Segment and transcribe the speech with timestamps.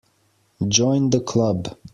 [0.67, 1.77] Join the Club.